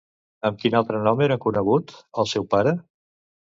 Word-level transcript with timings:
Amb 0.49 0.57
quin 0.63 0.77
altre 0.79 1.03
nom 1.09 1.21
era 1.27 1.39
conegut, 1.45 1.95
el 2.25 2.33
seu 2.35 2.51
pare? 2.59 2.77